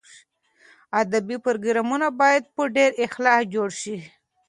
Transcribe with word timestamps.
ادبي 1.01 1.37
پروګرامونه 1.45 2.07
باید 2.21 2.43
په 2.55 2.63
ډېر 2.75 2.91
اخلاص 3.05 3.41
جوړ 3.53 3.69
شي. 3.81 3.97